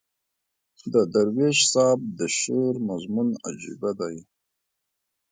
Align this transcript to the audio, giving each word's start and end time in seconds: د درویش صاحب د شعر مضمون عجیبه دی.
د 0.93 0.95
درویش 1.13 1.59
صاحب 1.73 2.01
د 2.17 2.19
شعر 2.39 2.75
مضمون 2.89 3.29
عجیبه 3.47 3.91
دی. 3.99 4.17